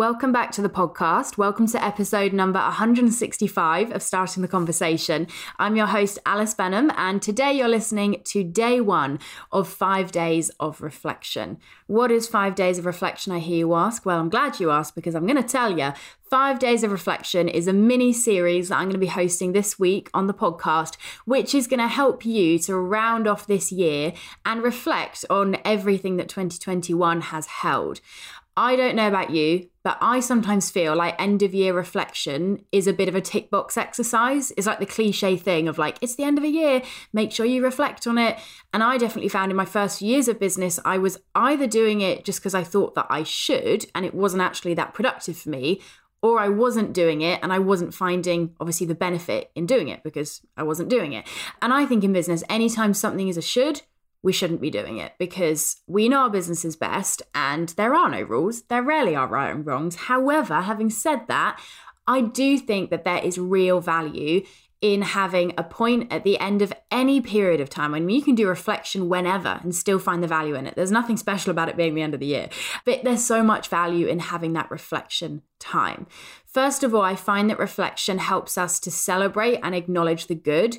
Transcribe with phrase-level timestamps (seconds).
[0.00, 1.36] Welcome back to the podcast.
[1.36, 5.26] Welcome to episode number 165 of Starting the Conversation.
[5.58, 9.18] I'm your host, Alice Benham, and today you're listening to day one
[9.52, 11.58] of five days of reflection.
[11.86, 14.06] What is five days of reflection, I hear you ask?
[14.06, 15.92] Well, I'm glad you asked because I'm going to tell you.
[16.30, 19.80] Five Days of Reflection is a mini series that I'm going to be hosting this
[19.80, 24.12] week on the podcast, which is going to help you to round off this year
[24.46, 28.00] and reflect on everything that 2021 has held.
[28.60, 32.86] I don't know about you, but I sometimes feel like end of year reflection is
[32.86, 34.52] a bit of a tick box exercise.
[34.54, 36.82] It's like the cliche thing of like, it's the end of a year,
[37.14, 38.38] make sure you reflect on it.
[38.74, 42.22] And I definitely found in my first years of business, I was either doing it
[42.22, 45.80] just because I thought that I should, and it wasn't actually that productive for me,
[46.20, 50.02] or I wasn't doing it and I wasn't finding obviously the benefit in doing it
[50.02, 51.26] because I wasn't doing it.
[51.62, 53.80] And I think in business, anytime something is a should,
[54.22, 58.10] we shouldn't be doing it because we know our business is best and there are
[58.10, 58.62] no rules.
[58.62, 59.96] There rarely are right and wrongs.
[59.96, 61.60] However, having said that,
[62.06, 64.42] I do think that there is real value
[64.80, 67.94] in having a point at the end of any period of time.
[67.94, 70.74] I mean, you can do reflection whenever and still find the value in it.
[70.74, 72.48] There's nothing special about it being the end of the year,
[72.86, 76.06] but there's so much value in having that reflection time.
[76.46, 80.78] First of all, I find that reflection helps us to celebrate and acknowledge the good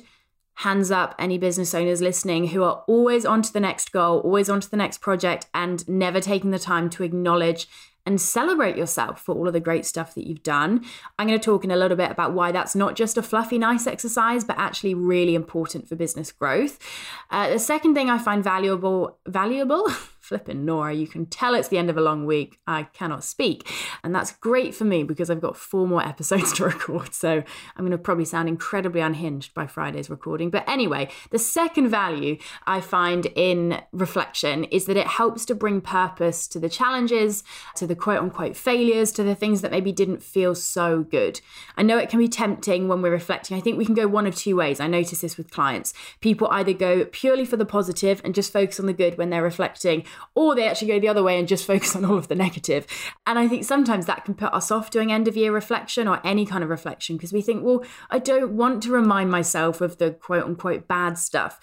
[0.56, 4.48] hands up any business owners listening who are always on to the next goal, always
[4.48, 7.68] on to the next project, and never taking the time to acknowledge
[8.04, 10.84] and celebrate yourself for all of the great stuff that you've done.
[11.18, 13.58] I'm going to talk in a little bit about why that's not just a fluffy,
[13.58, 16.78] nice exercise, but actually really important for business growth.
[17.30, 19.86] Uh, the second thing I find valuable, valuable,
[20.22, 22.58] flipping Nora, you can tell it's the end of a long week.
[22.66, 23.68] I cannot speak.
[24.04, 27.12] And that's great for me because I've got four more episodes to record.
[27.12, 27.42] So
[27.76, 30.50] I'm going to probably sound incredibly unhinged by Friday's recording.
[30.50, 35.80] But anyway, the second value I find in reflection is that it helps to bring
[35.80, 37.42] purpose to the challenges,
[37.76, 41.40] to the quote unquote failures, to the things that maybe didn't feel so good.
[41.76, 43.56] I know it can be tempting when we're reflecting.
[43.56, 44.80] I think we can go one of two ways.
[44.80, 45.92] I notice this with clients.
[46.20, 49.42] People either go purely for the positive and just focus on the good when they're
[49.42, 52.34] reflecting, or they actually go the other way and just focus on all of the
[52.34, 52.86] negative.
[53.26, 56.20] And I think sometimes that can put us off doing end of year reflection or
[56.24, 59.98] any kind of reflection because we think, well, I don't want to remind myself of
[59.98, 61.60] the quote unquote bad stuff.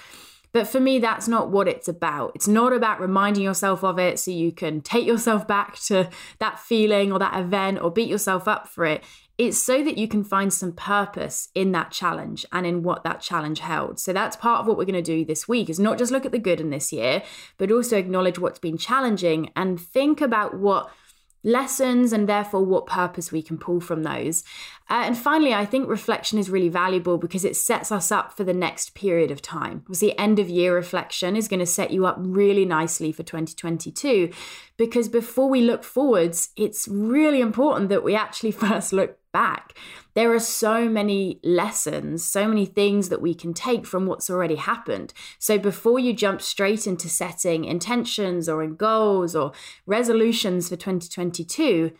[0.51, 2.31] But for me, that's not what it's about.
[2.33, 6.59] It's not about reminding yourself of it so you can take yourself back to that
[6.59, 9.03] feeling or that event or beat yourself up for it.
[9.39, 13.21] It's so that you can find some purpose in that challenge and in what that
[13.21, 13.97] challenge held.
[13.97, 16.25] So that's part of what we're going to do this week is not just look
[16.25, 17.23] at the good in this year,
[17.57, 20.91] but also acknowledge what's been challenging and think about what
[21.43, 24.43] lessons and therefore what purpose we can pull from those.
[24.89, 28.43] Uh, and finally, I think reflection is really valuable because it sets us up for
[28.43, 29.85] the next period of time.
[29.87, 34.31] the end of year reflection is going to set you up really nicely for 2022
[34.75, 39.77] because before we look forwards, it's really important that we actually first look back.
[40.13, 44.55] There are so many lessons, so many things that we can take from what's already
[44.55, 45.13] happened.
[45.37, 49.51] So before you jump straight into setting intentions or in goals or
[49.85, 51.91] resolutions for 2022,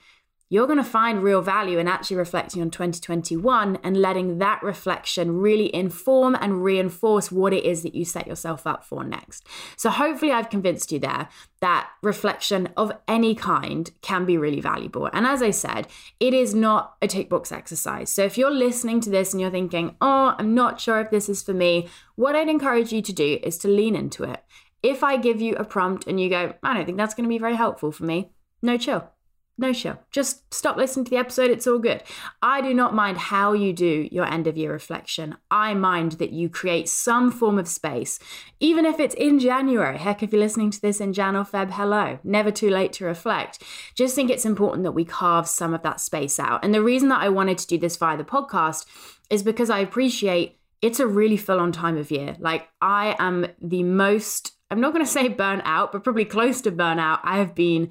[0.52, 5.38] you're going to find real value in actually reflecting on 2021 and letting that reflection
[5.38, 9.46] really inform and reinforce what it is that you set yourself up for next.
[9.78, 11.30] So, hopefully, I've convinced you there
[11.62, 15.10] that reflection of any kind can be really valuable.
[15.14, 15.88] And as I said,
[16.20, 18.10] it is not a tick box exercise.
[18.10, 21.30] So, if you're listening to this and you're thinking, oh, I'm not sure if this
[21.30, 24.44] is for me, what I'd encourage you to do is to lean into it.
[24.82, 27.30] If I give you a prompt and you go, I don't think that's going to
[27.30, 28.32] be very helpful for me,
[28.64, 29.12] no chill
[29.60, 29.98] no show.
[30.12, 31.52] Just stop listening to the episode.
[31.52, 32.04] It's all good.
[32.42, 35.36] I do not mind how you do your end of year reflection.
[35.52, 38.20] I mind that you create some form of space,
[38.60, 39.98] even if it's in January.
[39.98, 42.20] Heck, if you're listening to this in Jan or Feb, hello.
[42.24, 43.64] Never too late to reflect.
[43.96, 46.64] Just think it's important that we carve some of that space out.
[46.64, 48.86] And the reason that I wanted to do this via the podcast
[49.30, 52.36] is because I appreciate it's a really full on time of year.
[52.40, 56.62] Like, I am the most, I'm not going to say burnt out, but probably close
[56.62, 57.90] to burnout I have been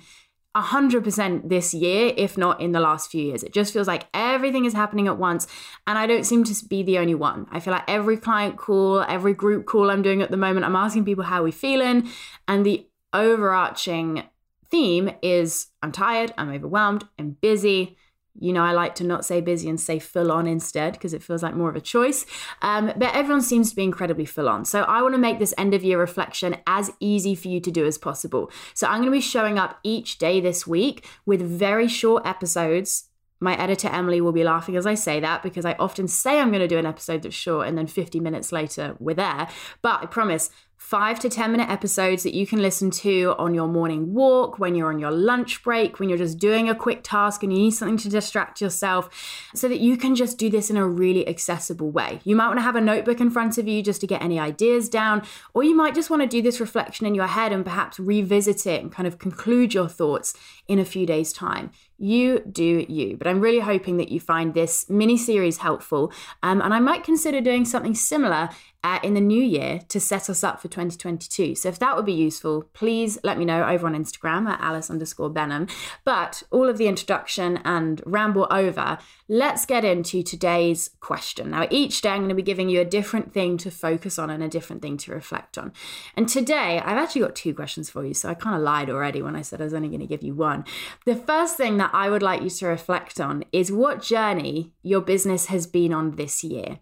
[0.57, 3.43] 100% this year, if not in the last few years.
[3.43, 5.47] It just feels like everything is happening at once.
[5.87, 7.47] And I don't seem to be the only one.
[7.51, 10.77] I feel like every client call, every group call I'm doing at the moment, I'm
[10.77, 12.09] asking people how we feeling.
[12.47, 14.25] And the overarching
[14.71, 17.97] theme is I'm tired, I'm overwhelmed, I'm busy.
[18.41, 21.23] You know, I like to not say busy and say full on instead because it
[21.23, 22.25] feels like more of a choice.
[22.63, 24.65] Um, but everyone seems to be incredibly full on.
[24.65, 27.71] So I want to make this end of year reflection as easy for you to
[27.71, 28.51] do as possible.
[28.75, 33.09] So I'm going to be showing up each day this week with very short episodes
[33.41, 36.49] my editor Emily will be laughing as I say that because I often say I'm
[36.49, 39.49] going to do an episode that's short and then 50 minutes later we're there.
[39.83, 43.67] But I promise five to 10 minute episodes that you can listen to on your
[43.67, 47.43] morning walk, when you're on your lunch break, when you're just doing a quick task
[47.43, 49.11] and you need something to distract yourself,
[49.55, 52.21] so that you can just do this in a really accessible way.
[52.23, 54.39] You might want to have a notebook in front of you just to get any
[54.39, 55.23] ideas down,
[55.53, 58.65] or you might just want to do this reflection in your head and perhaps revisit
[58.65, 60.33] it and kind of conclude your thoughts
[60.69, 61.73] in a few days' time.
[61.99, 63.17] You do you.
[63.17, 66.13] But I'm really hoping that you find this mini series helpful.
[66.45, 68.51] Um, and I might consider doing something similar
[68.85, 71.57] uh, in the new year to set us up for 2022.
[71.57, 74.89] So if that would be useful, please let me know over on Instagram at Alice
[74.89, 75.67] underscore Benham.
[76.05, 78.99] But all of the introduction and ramble over,
[79.29, 81.51] let's get into today's question.
[81.51, 84.31] Now, each day I'm going to be giving you a different thing to focus on
[84.31, 85.73] and a different thing to reflect on.
[86.17, 88.15] And today I've actually got two questions for you.
[88.15, 90.23] So I kind of lied already when I said I was only going to give
[90.23, 90.65] you one.
[91.05, 95.01] The first thing that I would like you to reflect on is what journey your
[95.01, 96.79] business has been on this year.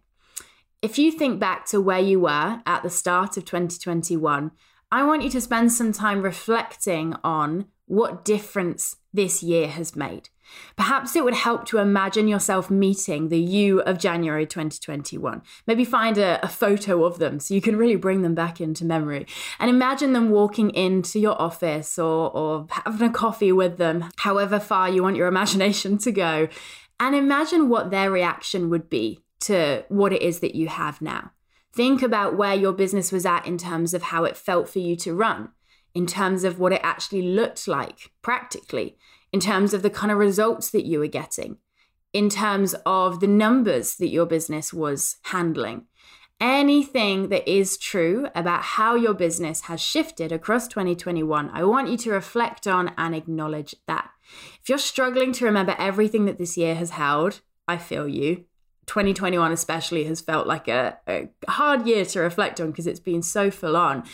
[0.83, 4.51] If you think back to where you were at the start of 2021,
[4.93, 10.29] I want you to spend some time reflecting on what difference this year has made.
[10.77, 15.43] Perhaps it would help to imagine yourself meeting the you of January 2021.
[15.67, 18.85] Maybe find a, a, photo of them so you can really bring them back into
[18.85, 19.27] memory.
[19.59, 24.61] And imagine them walking into your office or, or having a coffee with them, however
[24.61, 26.49] far you want your imagination to go.
[27.01, 31.33] And imagine what their reaction would be to what it is that you have now.
[31.75, 34.97] Think about where your business was at in terms of how it felt for you
[34.97, 35.51] to run,
[35.95, 38.97] in terms of what it actually looked like practically,
[39.33, 41.59] in terms of the kind of results that you were getting,
[42.13, 45.87] in terms of the numbers that your business was handling.
[46.41, 51.97] Anything that is true about how your business has shifted across 2021, I want you
[51.99, 54.11] to reflect on and acknowledge that.
[54.63, 58.45] If you're struggling to remember everything that this year has held, I feel you.
[58.87, 63.23] 2021 especially has felt like a, a hard year to reflect on because it's been
[63.23, 64.05] so full on.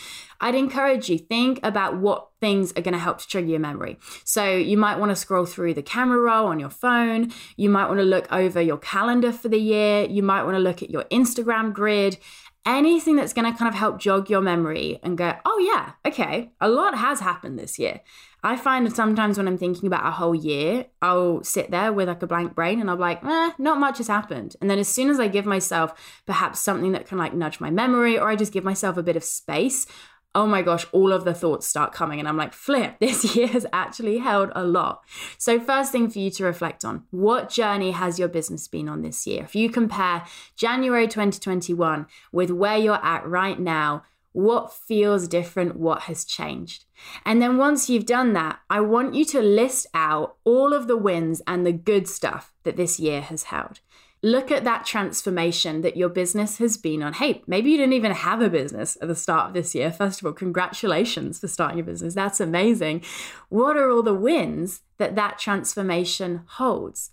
[0.41, 3.97] I'd encourage you think about what things are going to help to trigger your memory.
[4.25, 7.31] So you might want to scroll through the camera roll on your phone.
[7.55, 10.05] You might want to look over your calendar for the year.
[10.05, 12.17] You might want to look at your instagram grid.
[12.65, 16.49] Anything that's going to kind of help jog your memory and go oh yeah okay
[16.61, 17.99] a lot has happened this year
[18.43, 22.09] I find that sometimes when I'm thinking about a whole year, I'll sit there with
[22.09, 24.57] like a blank brain and I'm like, eh, not much has happened.
[24.59, 27.69] And then as soon as I give myself perhaps something that can like nudge my
[27.69, 29.87] memory or I just give myself a bit of space,
[30.35, 32.19] oh my gosh, all of the thoughts start coming.
[32.19, 35.03] And I'm like, flip, this year has actually held a lot.
[35.37, 39.01] So, first thing for you to reflect on what journey has your business been on
[39.01, 39.43] this year?
[39.43, 40.23] If you compare
[40.55, 46.85] January 2021 with where you're at right now, what feels different, what has changed.
[47.25, 50.97] And then once you've done that, I want you to list out all of the
[50.97, 53.79] wins and the good stuff that this year has held.
[54.25, 57.13] Look at that transformation that your business has been on.
[57.13, 59.91] Hey, maybe you didn't even have a business at the start of this year.
[59.91, 62.15] First of all, congratulations for starting a business.
[62.15, 63.03] That's amazing.
[63.49, 67.11] What are all the wins that that transformation holds?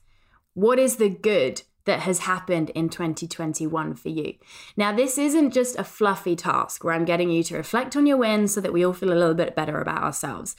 [0.55, 4.35] What is the good that has happened in 2021 for you.
[4.77, 8.17] Now, this isn't just a fluffy task where I'm getting you to reflect on your
[8.17, 10.55] wins so that we all feel a little bit better about ourselves.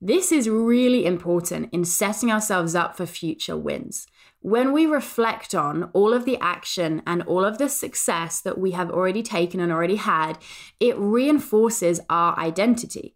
[0.00, 4.08] This is really important in setting ourselves up for future wins.
[4.40, 8.72] When we reflect on all of the action and all of the success that we
[8.72, 10.36] have already taken and already had,
[10.80, 13.14] it reinforces our identity.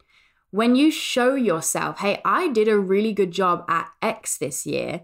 [0.52, 5.00] When you show yourself, hey, I did a really good job at X this year,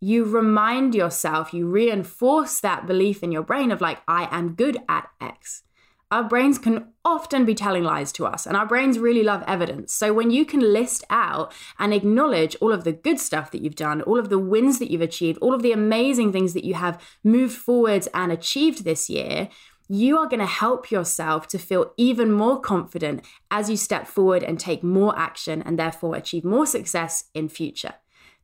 [0.00, 4.78] you remind yourself, you reinforce that belief in your brain of like, I am good
[4.88, 5.62] at X.
[6.10, 9.92] Our brains can often be telling lies to us, and our brains really love evidence.
[9.92, 13.74] So, when you can list out and acknowledge all of the good stuff that you've
[13.74, 16.74] done, all of the wins that you've achieved, all of the amazing things that you
[16.74, 19.48] have moved forwards and achieved this year,
[19.88, 24.44] you are going to help yourself to feel even more confident as you step forward
[24.44, 27.94] and take more action and therefore achieve more success in future.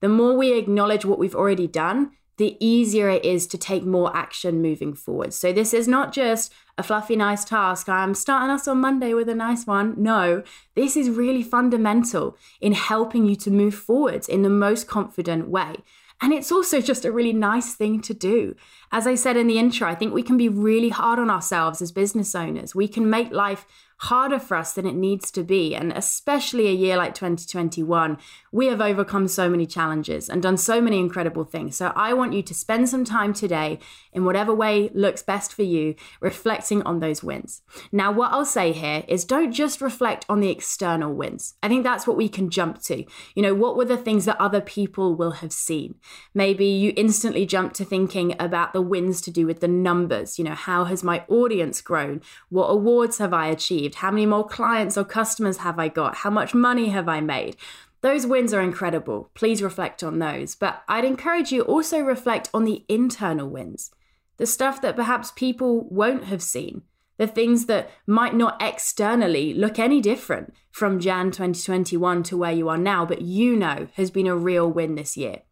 [0.03, 4.15] The more we acknowledge what we've already done, the easier it is to take more
[4.17, 5.33] action moving forward.
[5.33, 7.89] So, this is not just a fluffy, nice task.
[7.89, 9.95] I'm starting us on Monday with a nice one.
[9.97, 10.43] No,
[10.75, 15.77] this is really fundamental in helping you to move forwards in the most confident way.
[16.21, 18.55] And it's also just a really nice thing to do.
[18.93, 21.83] As I said in the intro, I think we can be really hard on ourselves
[21.83, 22.75] as business owners.
[22.75, 23.67] We can make life
[24.03, 25.77] harder for us than it needs to be.
[25.77, 28.19] And especially a year like 2021,
[28.51, 31.77] we have overcome so many challenges and done so many incredible things.
[31.77, 33.79] So I want you to spend some time today,
[34.13, 37.63] in whatever way looks best for you, reflecting on those wins.
[37.93, 41.55] Now, what I'll say here is don't just reflect on the external wins.
[41.63, 43.05] I think that's what we can jump to.
[43.35, 45.95] You know, what were the things that other people will have seen?
[46.35, 50.39] Maybe you instantly jump to thinking about the wins to do with the numbers.
[50.39, 52.21] You know, how has my audience grown?
[52.49, 53.92] What awards have I achieved?
[53.93, 54.03] Achieved?
[54.03, 56.17] How many more clients or customers have I got?
[56.17, 57.57] How much money have I made?
[58.01, 59.31] Those wins are incredible.
[59.35, 60.57] Please reflect on those.
[60.57, 63.93] But I'd encourage you also reflect on the internal wins,
[64.39, 66.83] the stuff that perhaps people won't have seen,
[67.19, 72.69] the things that might not externally look any different from Jan 2021 to where you
[72.69, 75.43] are now, but you know has been a real win this year.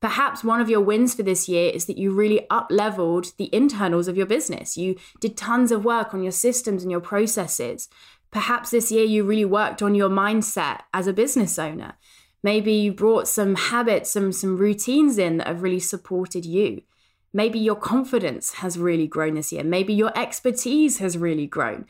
[0.00, 3.54] Perhaps one of your wins for this year is that you really up leveled the
[3.54, 4.76] internals of your business.
[4.76, 7.88] You did tons of work on your systems and your processes.
[8.30, 11.94] Perhaps this year you really worked on your mindset as a business owner.
[12.42, 16.82] Maybe you brought some habits, some, some routines in that have really supported you.
[17.32, 19.62] Maybe your confidence has really grown this year.
[19.62, 21.86] Maybe your expertise has really grown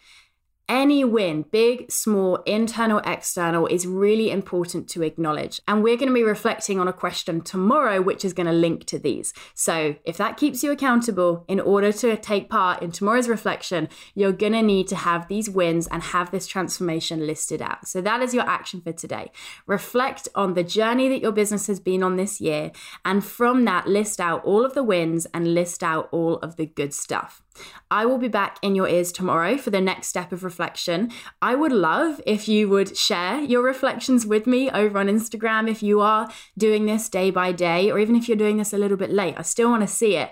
[0.70, 5.60] any win, big, small, internal, external, is really important to acknowledge.
[5.66, 8.84] And we're going to be reflecting on a question tomorrow, which is going to link
[8.86, 9.34] to these.
[9.54, 14.32] So if that keeps you accountable, in order to take part in tomorrow's reflection, you're
[14.32, 17.88] going to need to have these wins and have this transformation listed out.
[17.88, 19.32] So that is your action for today.
[19.66, 22.70] Reflect on the journey that your business has been on this year.
[23.04, 26.66] And from that, list out all of the wins and list out all of the
[26.66, 27.42] good stuff.
[27.90, 31.10] I will be back in your ears tomorrow for the next step of reflection.
[31.42, 35.82] I would love if you would share your reflections with me over on Instagram if
[35.82, 38.96] you are doing this day by day, or even if you're doing this a little
[38.96, 39.34] bit late.
[39.36, 40.30] I still want to see it.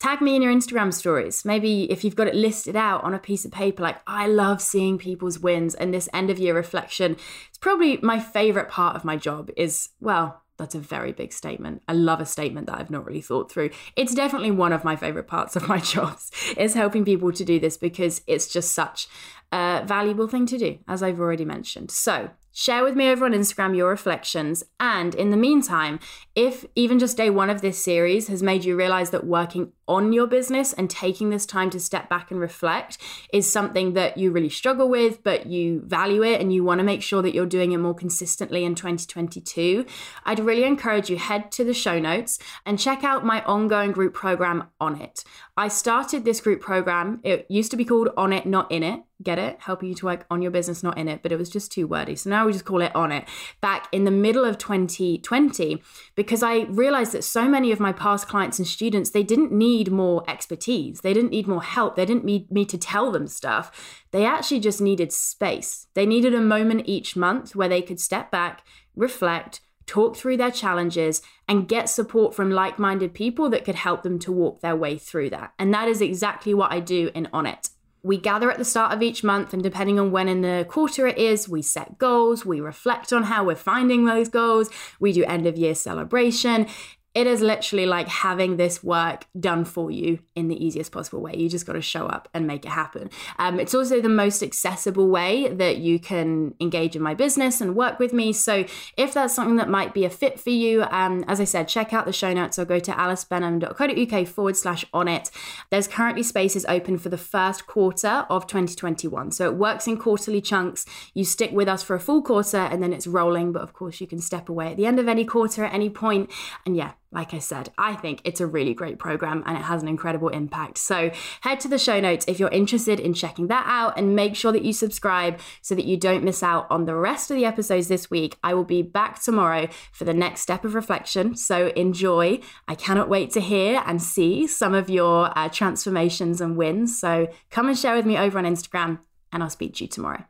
[0.00, 1.44] Tag me in your Instagram stories.
[1.44, 4.60] Maybe if you've got it listed out on a piece of paper, like I love
[4.60, 7.16] seeing people's wins and this end of year reflection.
[7.48, 11.82] It's probably my favorite part of my job is, well, that's a very big statement.
[11.88, 13.70] I love a statement that I've not really thought through.
[13.96, 17.58] It's definitely one of my favorite parts of my jobs is helping people to do
[17.58, 19.08] this because it's just such
[19.52, 21.90] a valuable thing to do, as I've already mentioned.
[21.90, 24.62] So Share with me over on Instagram your reflections.
[24.78, 25.98] And in the meantime,
[26.34, 30.12] if even just day one of this series has made you realize that working on
[30.12, 32.98] your business and taking this time to step back and reflect
[33.32, 36.84] is something that you really struggle with, but you value it and you want to
[36.84, 39.86] make sure that you're doing it more consistently in 2022,
[40.24, 44.12] I'd really encourage you head to the show notes and check out my ongoing group
[44.12, 45.24] program on it.
[45.56, 47.20] I started this group program.
[47.24, 49.02] It used to be called On It, Not In It.
[49.22, 49.58] Get it?
[49.60, 51.22] Helping you to work on your business, not in it.
[51.22, 52.16] But it was just too wordy.
[52.16, 53.28] So now we just call it On It.
[53.60, 55.82] Back in the middle of 2020,
[56.14, 59.92] because I realized that so many of my past clients and students, they didn't need
[59.92, 61.00] more expertise.
[61.00, 61.96] They didn't need more help.
[61.96, 64.04] They didn't need me to tell them stuff.
[64.10, 65.86] They actually just needed space.
[65.94, 68.64] They needed a moment each month where they could step back,
[68.96, 74.02] reflect, talk through their challenges, and get support from like minded people that could help
[74.02, 75.52] them to walk their way through that.
[75.58, 77.68] And that is exactly what I do in On It.
[78.02, 81.06] We gather at the start of each month, and depending on when in the quarter
[81.06, 85.24] it is, we set goals, we reflect on how we're finding those goals, we do
[85.24, 86.66] end of year celebration
[87.14, 91.34] it is literally like having this work done for you in the easiest possible way.
[91.36, 93.10] You just got to show up and make it happen.
[93.38, 97.76] Um, it's also the most accessible way that you can engage in my business and
[97.76, 98.32] work with me.
[98.32, 98.64] So
[98.96, 101.92] if that's something that might be a fit for you, um, as I said, check
[101.92, 105.30] out the show notes or go to alicebenham.co.uk forward slash on it.
[105.70, 109.32] There's currently spaces open for the first quarter of 2021.
[109.32, 110.86] So it works in quarterly chunks.
[111.12, 113.52] You stick with us for a full quarter and then it's rolling.
[113.52, 115.90] But of course, you can step away at the end of any quarter at any
[115.90, 116.30] point.
[116.64, 119.82] And yeah, like I said, I think it's a really great program and it has
[119.82, 120.78] an incredible impact.
[120.78, 121.10] So
[121.42, 124.50] head to the show notes if you're interested in checking that out and make sure
[124.50, 127.88] that you subscribe so that you don't miss out on the rest of the episodes
[127.88, 128.36] this week.
[128.42, 131.36] I will be back tomorrow for the next step of reflection.
[131.36, 132.40] So enjoy.
[132.66, 136.98] I cannot wait to hear and see some of your uh, transformations and wins.
[136.98, 139.00] So come and share with me over on Instagram
[139.32, 140.24] and I'll speak to you tomorrow.